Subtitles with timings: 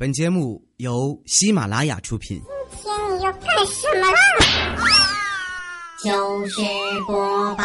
[0.00, 2.40] 本节目由喜马拉雅出品。
[2.82, 4.18] 今天你要干什么啦？
[6.02, 6.62] 糗事
[7.06, 7.64] 播报，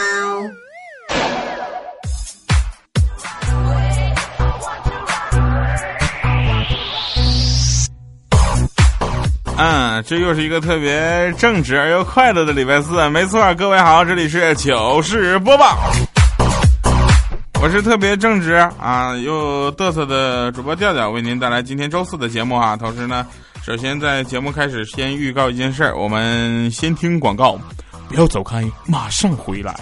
[9.56, 13.08] 嗯，这又是一个特别正直而又快乐的礼拜四。
[13.12, 15.90] 没错，各位好，这里是糗事播报，
[17.66, 22.78] 我是特别正直啊又嘚瑟的主播调调，为您带来今天周四的节目啊。
[22.78, 23.26] 同时呢，
[23.66, 27.58] 首先在节目开始先预告一件事儿，我们先听广告，
[28.08, 29.76] 不要走开，马上回来。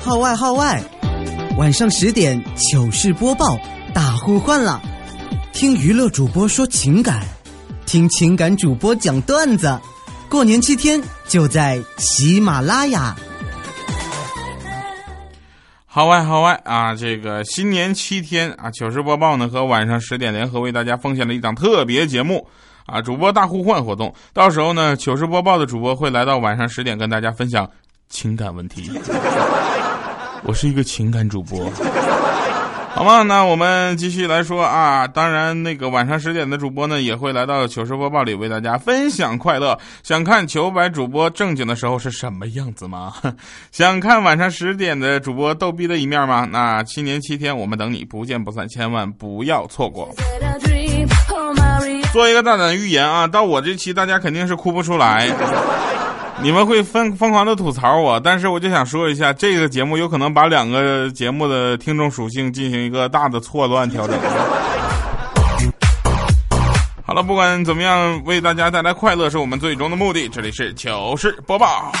[0.00, 0.80] 号外号外！
[1.58, 3.58] 晚上十点糗事播报
[3.92, 4.80] 大呼唤了，
[5.52, 7.26] 听娱乐主播说情感，
[7.86, 9.76] 听情感主播讲段子，
[10.28, 13.16] 过年七天就在喜马拉雅。
[15.92, 16.94] 好外好外啊！
[16.94, 22.46] 这个新年七天啊，糗事播报呢和晚上十点联合为大家奉献了一档特别节目
[22.86, 24.14] 啊，主播大互换活动。
[24.32, 27.68] 到时候呢，糗事播报的主播会来到晚上十点跟大家分享
[28.08, 28.88] 情感问题。
[30.46, 31.68] 我是一个情感主播，
[32.92, 33.22] 好吗？
[33.22, 35.06] 那我们继续来说啊。
[35.06, 39.78] 当然，那个晚上十点的主播呢，也会来到糗事播报里为大家分享快乐。
[40.02, 43.14] 想看糗百主播正经的时候是什么样子吗？
[43.72, 46.46] 想看晚上十点的主播逗逼的一面吗？
[46.50, 50.14] 那七年七天，我们等你，不见不散，千万不要错过。
[52.12, 55.28] 做一个大胆的预言啊，到我这期大家肯定是哭不出来。
[56.42, 64.18] 你们会疯疯狂的吐槽我，但是我就想说一下，这个节目有可能把两个节目的听众属性进行一个大的错乱调整。
[67.04, 70.28] 好了，不管怎么样，为大家带来快乐是我们最终的目的。
[70.28, 71.92] 这里是糗事播报。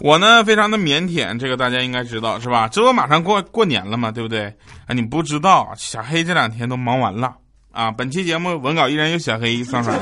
[0.00, 2.68] 我呢，非常的腼腆，这个大家应该知道是吧？
[2.68, 4.46] 这不马上过过年了嘛，对不对？
[4.86, 7.34] 啊，你不知道，小黑这两天都忙完了
[7.72, 7.90] 啊。
[7.90, 9.98] 本期节目文稿依然由小黑上传，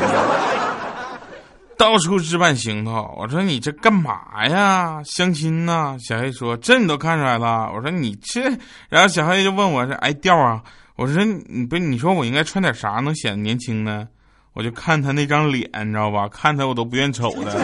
[1.80, 3.10] 到处置办行头。
[3.16, 5.00] 我说你这干嘛呀？
[5.02, 5.96] 相亲呢？
[5.98, 7.72] 小黑说这你都看出来了。
[7.74, 8.42] 我说你这，
[8.90, 10.62] 然后小黑就问我是哎调啊？
[10.96, 14.06] 我说你不，你说我应该穿点啥能显得年轻呢？
[14.52, 16.28] 我就看他那张脸，你知道吧？
[16.28, 17.58] 看他我都不愿瞅的。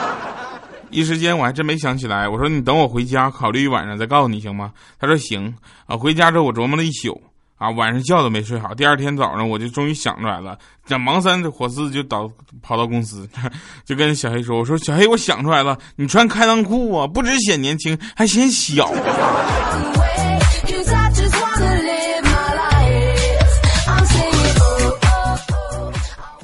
[0.88, 2.26] 一时间我还真没想起来。
[2.26, 4.72] 我说你等我回家考虑一晚上再告诉你行吗？
[4.98, 5.94] 他说行啊。
[5.94, 7.20] 回家之后我琢磨了一宿
[7.62, 8.74] 啊，晚上觉都没睡好。
[8.74, 12.28] 第二天早上我就终于想出来了，这忙三火四就倒
[12.60, 13.28] 跑到公司，
[13.86, 18.90] 就跟小黑说：“我说小黑，我想出来了，你穿开裆裤啊，不止显年轻，还显小。”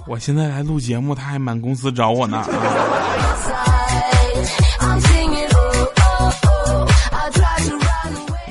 [0.06, 2.44] 我现在来录节目，他还满公司找我呢。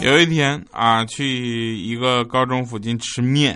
[0.08, 3.56] 有一天啊，去一个高中附近吃面，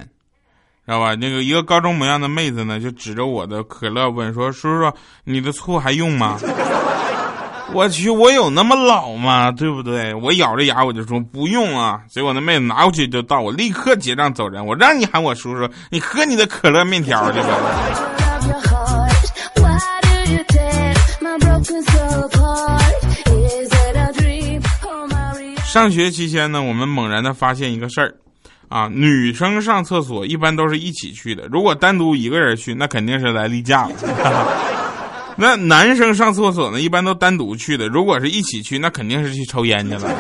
[0.86, 1.16] 知道吧？
[1.16, 4.92] 那个一个高中模样的妹子呢，就指着我的可乐问说：“叔叔，
[5.24, 6.38] 你的醋还用吗？”
[7.74, 9.50] 我去，我有那么老吗？
[9.50, 10.14] 对不对？
[10.14, 12.02] 我咬着牙我就说不用啊。
[12.10, 14.66] 结果那妹子拿过去就倒，我立刻结账走人。
[14.66, 18.21] 我让你喊我叔叔，你喝你的可乐面条去吧。
[25.72, 28.14] 上学期间呢，我们猛然的发现一个事儿，
[28.68, 33.96] 啊，女生上厕所一般都是一起去的，如果单独一个人去，那肯定是来例假了。
[35.38, 40.12] 那男生上厕所呢，一般都单独去的，如果是一起去，那肯定是去抽烟去了。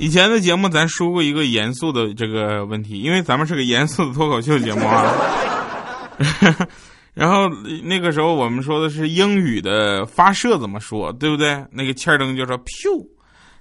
[0.00, 5.14] 以前的节目咱说过一个严肃的这个问题，因为咱们是个严肃的脱口秀节目啊。
[7.16, 7.48] 然后
[7.82, 11.64] 那个时候我们说的是英语的发射怎么说，对不对？
[11.70, 13.08] 那个欠儿灯就说 “pew”。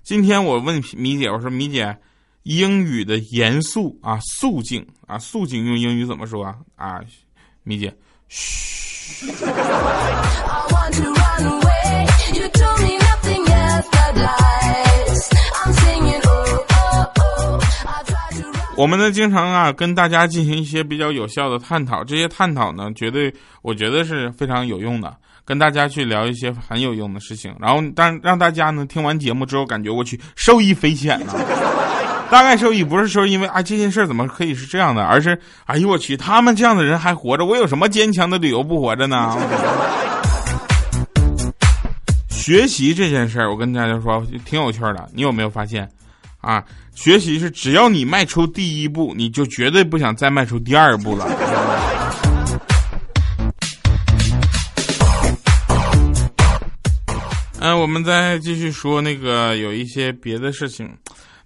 [0.03, 1.97] 今天我问米姐，我说米姐，
[2.43, 6.55] 英语的严肃啊，肃静啊，肃静用英语怎么说啊？
[6.75, 6.99] 啊，
[7.63, 7.95] 米姐，
[8.27, 9.25] 嘘。
[18.77, 31.33] 我们呢，经常啊跟大家进行一些比较有效的探讨，这些探讨呢，绝对我觉得是非常有用的，跟大家去聊一些很有用的事情，然后但让大家呢听完节目之后，感觉我去受益匪浅呢。
[32.29, 39.37] 大概受益不是说因为啊这件事怎么可以是这样的，而是哎呦我去，他们这样的人还活着，我有什么坚强的理由不活着呢？
[42.27, 45.89] 学习这件事儿，我跟大家说挺有趣的，你有没有发现？
[46.45, 46.63] 啊，
[46.93, 51.27] 学习是只要你迈出第一步，你就绝对不想再迈出第二步了。
[57.59, 60.87] 嗯，我们再继续说那个有一些别的事情。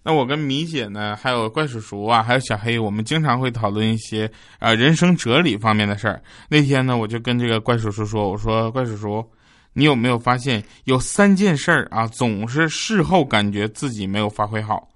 [0.04, 4.30] 那我跟米姐呢，还有怪叔叔啊，还有小黑，我们经常会讨论一些
[4.60, 6.22] 呃人生哲理方面的事儿。
[6.50, 9.26] 那天呢，我就跟这个怪叔叔说：“我说怪叔叔，
[9.72, 14.89] 你有没有发现有三件事儿啊，总是事后感觉自己没有发挥好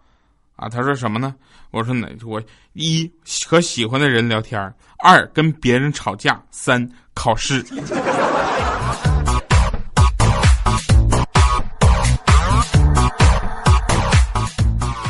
[0.64, 1.36] 啊？”他说什么呢？
[1.72, 2.08] 我说哪？
[2.26, 2.42] 我
[2.74, 3.12] 一
[3.48, 4.62] 和喜欢的人聊天，
[5.00, 7.66] 二跟别人吵架，三考试。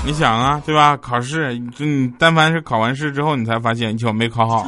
[0.05, 0.97] 你想啊，对吧？
[0.97, 4.67] 考试，就你但凡是考完试之后，你才发现你没考好。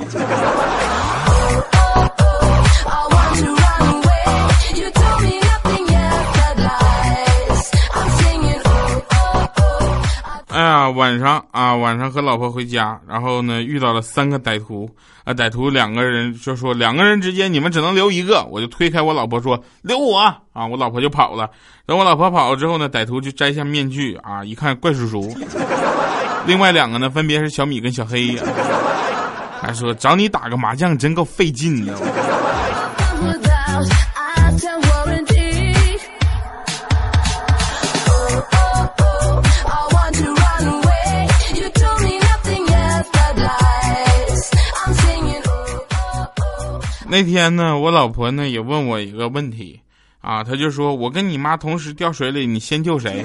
[10.89, 14.89] 晚上啊，晚上和老婆回家，然后呢遇到了三个歹徒
[15.23, 21.49] 啊，歹徒两个人就说两个人之间你们只能留一个，我就推开我老婆说留我啊，我老婆就跑了。
[21.85, 25.35] 等我老婆跑了之后呢，歹徒就摘下面具啊，一看怪叔叔，
[26.47, 28.35] 另外两个呢分别是小米跟小黑，
[29.61, 31.93] 还说找你打个麻将真够费劲的。
[47.15, 49.79] 那天呢，我老婆呢也问我一个问题，
[50.19, 53.23] 啊，她就说：“我跟你妈同时掉水里，你先救谁？”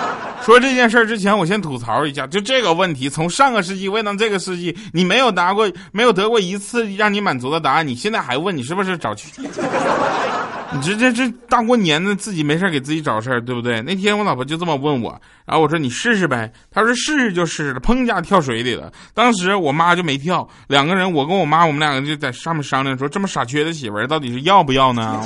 [0.46, 9.26] 说这件事儿之前，我先吐槽一下，就这个问题，从上个世纪问到这个世纪，你没有答过，没有得过一次让你满足的答案，你现在还问，你是不是找去？
[10.72, 13.82] 你这这这大过年的，自己没事给自己找事儿，对不对？
[13.82, 15.10] 那天我老婆就这么问我，
[15.44, 16.52] 然后我说你试试呗。
[16.70, 18.92] 她说试试就试试了，砰一下跳水里了。
[19.12, 25.20] 当时我妈就没跳，两个人，我跟我妈，我们两个就在上面商量说，这么傻缺的媳妇儿到底是要不要呢？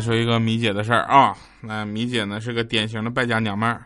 [0.00, 1.34] 说一个米姐的事儿啊。
[1.60, 3.82] 那米姐呢是个典型的败家娘们儿，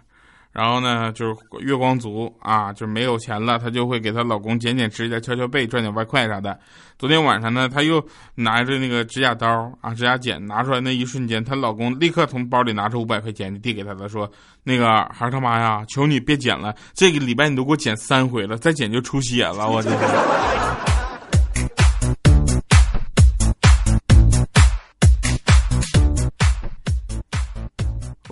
[0.52, 6.56] 然后呢就是月光族啊，就没有钱了，她就会给她老公剪剪指甲、敲敲背，赚点外快啥的。
[6.96, 8.00] 昨天晚上呢，她又
[8.36, 14.30] 拿着那个指甲刀啊、指甲剪拿出来，那一瞬间，她老公立刻从包里拿出五百块钱递给她的，说
[14.62, 19.90] ：“那个孩儿他妈呀，求你别剪了，这个礼拜你都给我剪三回了，再剪就出血了，我这。”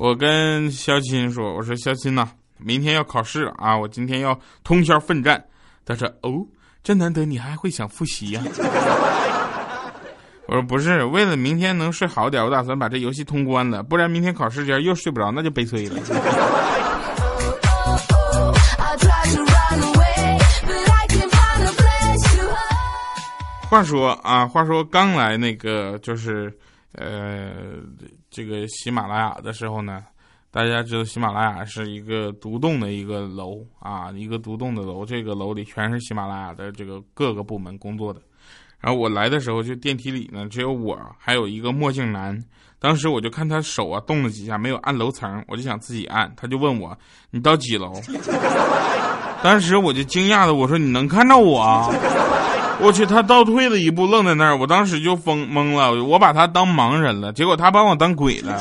[0.02, 2.28] 我跟肖钦说：“我说肖钦呐，
[2.58, 5.40] 明天要考试啊，我今天要通宵奋战。”
[5.86, 6.44] 他说：“哦，
[6.82, 8.42] 真难得，你还会想复习呀？”
[10.48, 16.02] 我说：“不是，为了明天能睡好点，我打算把这游戏通关了，不然明天考试前又睡不着，那就悲催了。”
[23.70, 26.52] 话说啊，话说刚来那个就是。
[26.94, 27.52] 呃，
[28.32, 30.02] 这个喜马拉雅的时候呢，
[30.50, 38.22] 大家知道喜马拉雅是一个独栋的一个楼啊，一个独栋的楼，这个楼里全是喜马拉雅的这个各个部门工作的。
[38.80, 42.42] 然后我来的时候，就电梯里呢只有我，还有一个墨镜男。
[42.78, 46.98] 当时我就看他手啊动了几下，没有按楼层，我就想自己按，他就问我
[47.30, 47.92] 你到几楼？
[49.42, 51.92] 当时我就惊讶的我说你能看到我？
[52.84, 54.56] 我去，他倒退了一步，愣在那儿。
[54.58, 58.60] 我当时就疯懵了，我把他当盲人了，结果他把我当鬼了。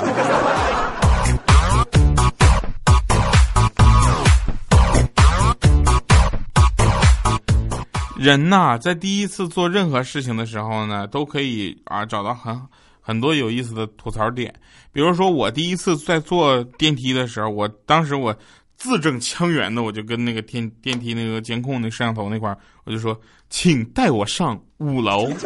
[8.15, 12.61] 人呐，在第一次做任何事情的时候呢，都可以啊找到很
[13.01, 14.53] 很多有意思的吐槽点。
[14.93, 18.35] 比如说，我第一次在坐电梯的时候，我当时我。
[18.81, 23.15] 字正腔圆的，我就跟那个电电梯那个监控那摄像头那块儿，我就说，
[23.49, 25.29] 请带我上五楼。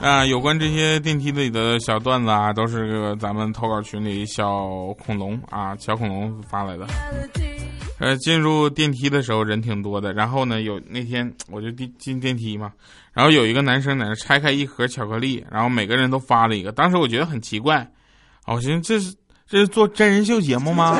[0.00, 4.68] 啊，有关这些电梯里的小段子啊，都是咱们投稿群里小
[5.04, 6.86] 恐龙啊，小恐龙发来的。
[8.02, 12.72] 呃，进入电梯的时候人挺多的，然后呢，有那天 我就进进电梯嘛，
[13.12, 17.88] 然后有一个男生在那拆开一盒巧克力，然后每个人都发了一个，当时我觉得很奇怪，
[18.44, 19.14] 我寻思这是
[19.48, 20.98] 这是做真人秀节目吗？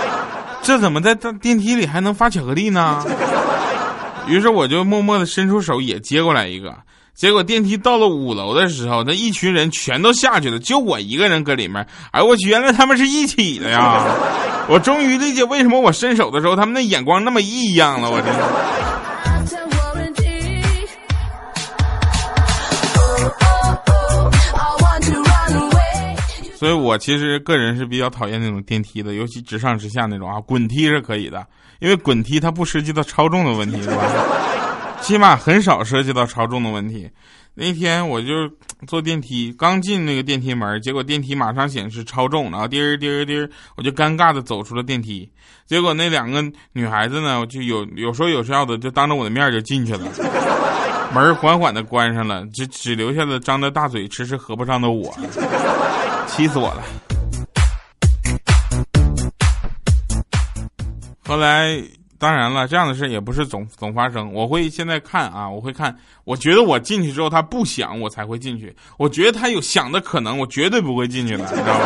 [0.64, 3.04] 这怎么在电梯里还能发巧克力呢？
[4.26, 6.74] 于是我就默默的伸出手也接过来一个。
[7.18, 11.84] 结果电梯到了五楼的时候，那一群人全都下去了，就我一个人搁里面。
[12.12, 14.04] 哎，我去，原来他们是一起的呀！
[14.70, 18.08] 我终于理解为什么我伸手的时候，他们的眼光那么异样了。
[18.08, 18.28] 我这。
[26.56, 30.40] 所以我其实个人是比较讨厌那种电梯的，尤其直上直下那种啊。
[30.40, 31.44] 滚梯是可以的，
[31.80, 33.96] 因为滚梯它不涉及到超重的问题，是吧？
[35.00, 37.10] 起码很少涉及到超重的问题。
[37.54, 38.48] 那天我就
[38.86, 45.28] 坐电梯，刚进那个电梯门，结果电梯马上显示超重，然后滴儿滴儿滴儿，我就尴尬的走出了电梯。
[45.66, 46.40] 结果那两个
[46.72, 50.06] 女孩子呢，就有有说有笑的，就当着我的面就进去了，
[51.12, 55.12] 门缓缓的关上了，只只留下了张着大嘴迟迟合不上的我，
[56.28, 56.84] 气死我了。
[61.24, 61.82] 后来。
[62.18, 64.32] 当然了，这样的事也不是总总发生。
[64.32, 65.96] 我会现在看啊，我会看。
[66.24, 68.74] 我觉得我进去之后他不响，我才会进去。
[68.98, 71.84] 我觉得他有响的可能，我绝对不会进去的，你知道吗？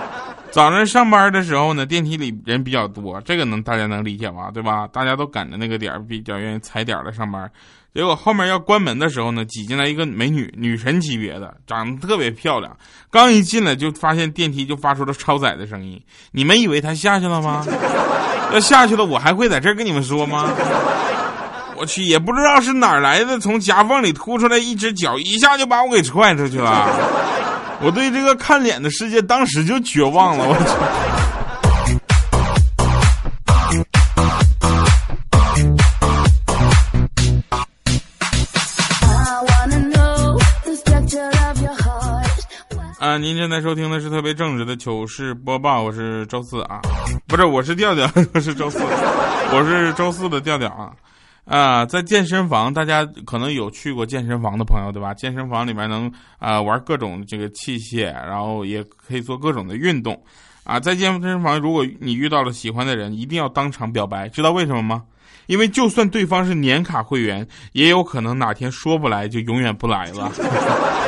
[0.50, 4.50] 早上上班的时候呢，电梯里人比较多，这个能大家能理解吧？
[4.52, 4.88] 对吧？
[4.88, 7.48] 大家都赶着那个点儿，比较愿意踩点儿的上班。
[7.94, 12.74] 结果后面要关门的时候呢，挤进来一个美女，女神级别的，长得特别漂亮。
[13.10, 16.00] 刚一进来就发现电梯就发出了超载的声音。
[16.32, 17.64] 你们以为她下去了吗？
[18.52, 20.50] 要下去了，我还会在这儿跟你们说吗？
[21.76, 26.88] 我去，也不知道是哪儿来的，从夹缝里突出来一只脚，一下就把我给踹出去了。
[27.80, 30.64] 我对这个看脸的世界当时就绝望了，我去。
[43.18, 46.80] 您正在收听的是特别正直的糗事播报，我是周四啊，
[47.26, 50.92] 不是，我是调调， 我是周四，我是周四的调调啊。
[51.44, 55.12] 啊，在健身房，大家可能有去过健身房的朋友，对吧？
[55.14, 60.22] 健身房里面能啊玩各种这个器械，然后也可以做各种的运动。
[60.62, 65.02] 啊，在健身房，如果你遇到了喜欢的人，一定要当场表白，知道为什么吗？
[65.46, 70.30] 因为就算对方是年卡会员，也有可能哪天说不来就永远不来了。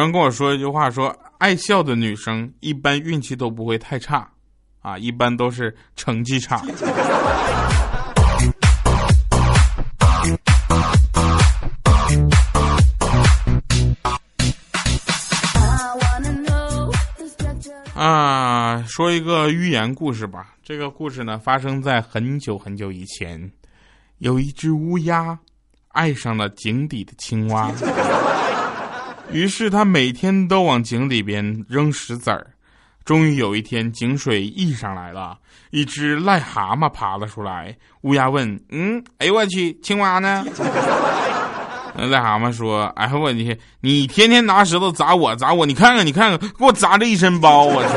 [0.00, 4.26] 人跟我说一句话，说爱笑的女生一般运气都不会太差，
[4.80, 6.64] 啊，一般都是成绩差。
[17.94, 20.54] 啊，说一个寓言故事吧。
[20.62, 23.52] 这个故事呢，发生在很久很久以前，
[24.16, 25.38] 有一只乌鸦
[25.88, 27.70] 爱上了井底的青蛙。
[29.32, 32.46] 于是他每天都往井里边扔石子儿，
[33.04, 35.38] 终于有一天井水溢上来了，
[35.70, 37.76] 一只癞蛤蟆爬了出来。
[38.02, 40.44] 乌鸦问：“嗯，哎呦我去，青蛙呢？”
[41.96, 47.90] 癞蛤蟆说：“哎呦我去，你天天拿石头砸我砸我，你看看你看看，给我砸这一身包，我去。”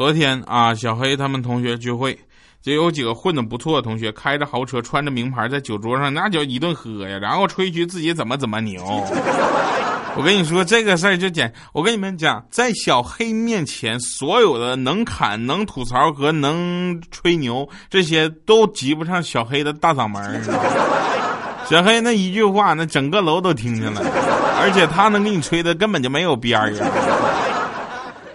[0.00, 2.18] 昨天啊，小黑他们同学聚会，
[2.62, 8.82] 就有几个混的不错的同学开着豪车，穿着名牌，在酒桌上那叫一顿喝呀，然后吹嘘自己怎么怎么牛。
[10.16, 20.42] 我跟你说这个事儿就简，我跟你们讲，在小黑面前，所有的能侃、能吐槽和能吹牛，这些都及不上小黑的大嗓门。
[21.68, 24.00] 小黑那一句话，那整个楼都听见了，
[24.62, 26.72] 而且他能给你吹的根本就没有边儿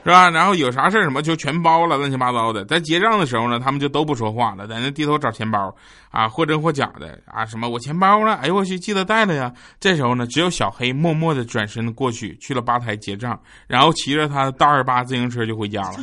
[0.05, 0.29] 是吧？
[0.29, 2.63] 然后有啥事儿什么就全包了，乱七八糟的。
[2.65, 5.75] 在结账的时候呢，他们就都不说话了，在那低头找钱包，
[6.11, 8.35] 啊，或真或假的啊，什么我钱包呢？
[8.35, 9.51] 哎呦我去，记得带了呀。
[9.79, 15.95] 这时候呢，只有小黑默默的转身过去，去了吧台结账，然后骑着他的大二八自行车就回家了。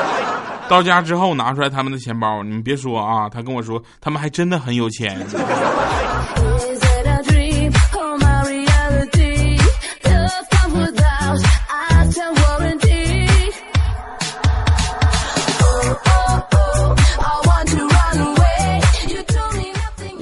[0.68, 5.18] 到家之后拿出来他们的钱包，你们别说啊，他跟我说他们还真的很有钱。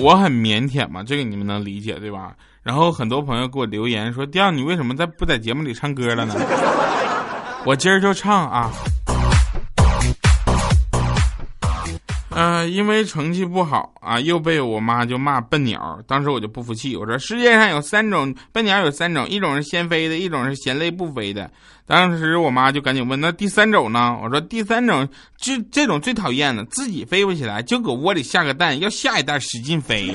[0.00, 2.34] 我很腼腆嘛，这个你们能理解对吧？
[2.62, 6.34] 然后很多朋友给我留言说：“第二，你为什么在不在节目里唱歌了呢？”
[7.64, 8.70] 我今儿就唱啊。
[12.40, 15.98] 嗯，因为成绩不好啊，又被我妈就骂笨鸟。
[16.06, 21.50] 当时我就不服气，我说世界上有三种笨鸟，有三种，一种是先飞的，一种是嫌累不飞的。
[21.84, 24.16] 当时我妈就赶紧问，那第三种呢？
[24.22, 30.14] 我说第三种就这种最讨厌的，自己飞不起来，就搁窝里下个蛋，要下一蛋使劲飞。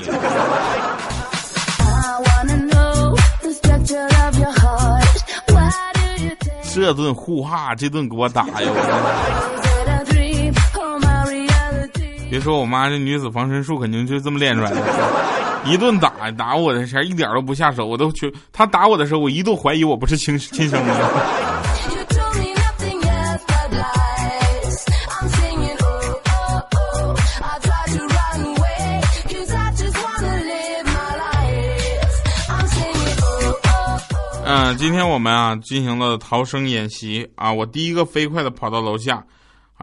[6.72, 9.63] 这顿呼哈，这顿给我打呀！
[12.34, 14.82] 别说我妈这女子防身术肯定就这么练出来的。
[15.66, 20.94] 一顿打打我的前一点都不下手，我都去他打我的时候，我一度怀疑我不是亲亲生的。
[34.44, 39.24] 嗯，今天我们啊进行了逃生演习啊，我第一个飞快的跑到楼下，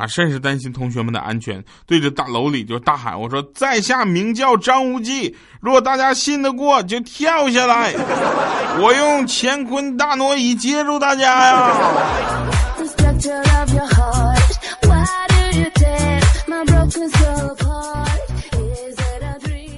[0.02, 7.94] 啊，甚是担心同学们的安全，对着大楼里就大喊：“我说在下名叫张无忌，如果大家信得过，就跳下来，
[8.82, 11.70] 我用乾坤大挪移接住大家呀！”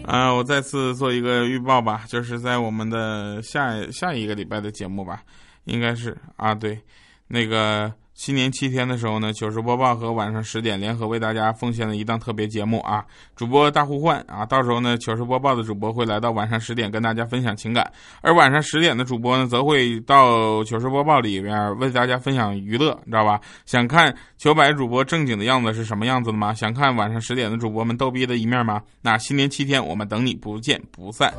[0.07, 5.19] 啊，我再次做一个预报吧，就是在我们的下下一个礼拜的节目吧，
[5.65, 6.79] 应该是啊，对，
[7.27, 7.91] 那个。
[8.13, 13.03] 新年七天的时候呢，糗事播报和晚上十点联合为大家奉献了一档特别节目啊，
[13.35, 17.91] 主播大互换啊，到时候呢，糗事播报的主播会来到晚上十点跟大家分享情感，
[18.21, 23.41] 而晚上十点的主播呢，则会到糗事播报里边为大家分享娱乐，你知道吧？
[23.65, 26.53] 想看糗百主播正经的样子是什么样子的吗？
[26.53, 28.79] 想看晚上十点的主播们逗逼的一面吗？
[29.01, 31.33] 那新年七天我们等你不见不散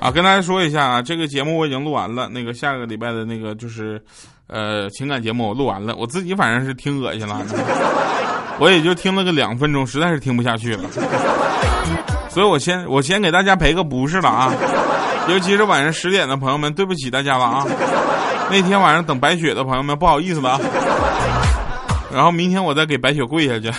[0.00, 0.08] 啊！
[0.10, 4.00] 跟大家说一下啊，这个节目我已经录完了，那个下个礼拜的那个就是。
[4.52, 7.40] 呃，情感节目我录完了，我自己反正是听恶心了，
[8.60, 10.82] 我也就听了个两分钟，实在是听不下去了，
[12.28, 14.52] 所以我先我先给大家赔个不是了啊，
[15.26, 17.66] 尤其是晚上十点的朋友们，对不起大家了啊，
[18.50, 20.60] 那天晚上等白雪的朋友们不好意思了，
[22.12, 23.72] 然后明天我再给白雪跪下去。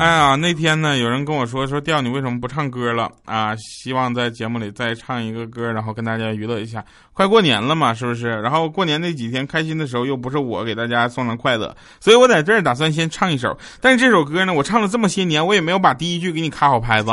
[0.00, 3.54] 哎呀，那天呢，有人跟我说说调你为什么不唱歌了啊？
[3.56, 6.82] 希望在节目里再唱一个歌，然后跟大家娱乐一下。
[7.12, 8.28] 快过年了嘛，是不是？
[8.40, 13.54] 然后过年那几天开心的时候，又不是我给大家送上快乐，所以我在这儿打算先唱一首。
[13.78, 17.10] 但是这首歌呢，我唱了这么些年，我也没有把第一句给你卡好拍子，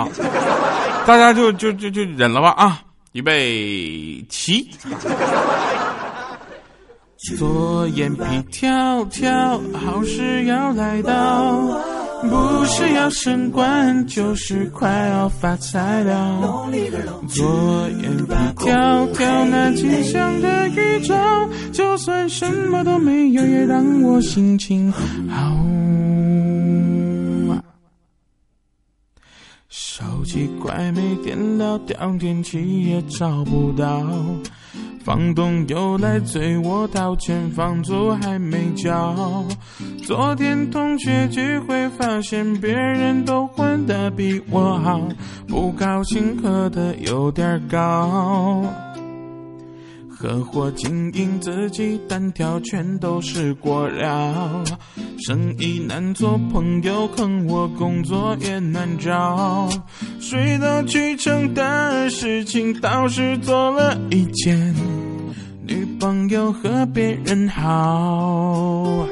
[1.06, 2.82] 大家就就就就忍了吧啊！
[3.12, 4.66] 预备起，
[7.38, 11.97] 左眼皮跳跳，好事要来到。
[12.22, 16.70] 不是要升官，就是快要发财了。
[17.28, 21.16] 左眼皮跳跳，那吉祥的预兆，
[21.72, 25.02] 就算什么都没有，也让我心情好。
[29.70, 34.04] 手机快没电了，调天气也找不到。
[35.08, 39.16] 房东又来催我掏钱，房租还没交。
[40.06, 45.00] 昨天同学聚会，发现别人都混得比我好，
[45.48, 48.66] 不高兴喝的有点高。
[50.20, 54.64] 合伙经营自己单挑，全都是过料。
[55.28, 59.70] 生意难做，朋友坑我，工作也难找。
[60.20, 64.74] 水到渠成的事情倒是做了一件。
[65.64, 69.06] 女朋友和别人好，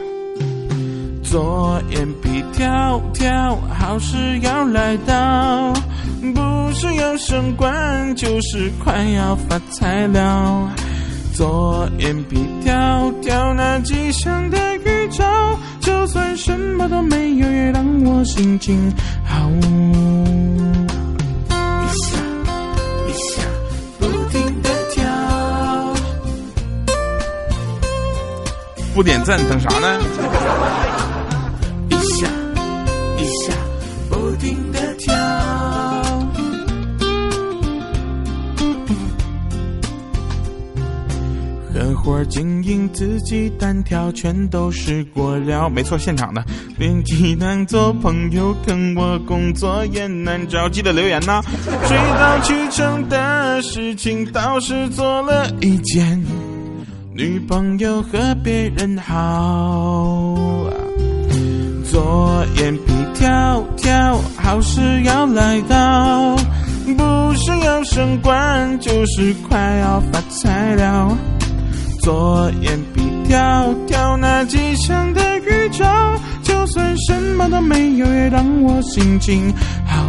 [1.21, 5.71] 左眼皮跳跳，好事要来到，
[6.33, 10.73] 不是要升官，就是快要发财了。
[11.35, 18.89] 左眼皮跳跳，那吉祥的预兆，就算什么都没有，也让我心情
[19.25, 19.49] 好。
[21.83, 22.17] 一下
[23.09, 23.43] 一下
[28.93, 30.84] 不点赞等啥呢？
[41.75, 45.67] 合伙经营自己单挑，全都是过料。
[45.67, 46.41] 没错，现场的，
[46.79, 50.69] 编辑难做朋友，跟我工作也难找。
[50.69, 51.41] 记得留言呐。
[51.85, 56.23] 水到渠成的事情倒是做了一件。
[57.13, 60.33] 女朋友和别人好，
[61.91, 66.37] 左眼皮跳跳，好事要来到，
[66.95, 71.17] 不是要升官，就是快要发财了。
[72.05, 75.83] 左眼皮跳跳，那吉祥的预兆，
[76.43, 79.51] 就算什么都没有，也让我心情
[79.87, 80.05] 好。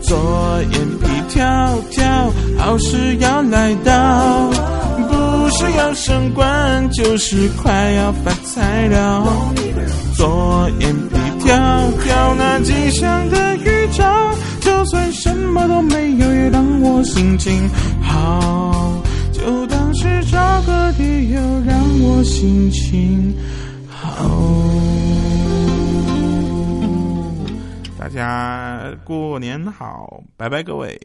[0.00, 1.44] 左眼皮跳
[1.90, 4.50] 跳，好事要来到。
[5.06, 9.22] 不是要升官，就是快要发财了。
[10.16, 11.54] 左眼皮跳
[12.02, 14.30] 跳，那吉祥的预兆，
[14.62, 17.68] 就算什么都没有，也让我心情
[18.00, 18.94] 好。
[20.00, 23.36] 是找个理由让我心情
[23.86, 24.30] 好。
[27.98, 30.98] 大家过年好拜拜各位。